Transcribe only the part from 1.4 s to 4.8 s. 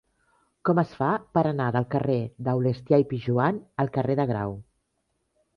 anar del carrer d'Aulèstia i Pijoan al carrer de Grau?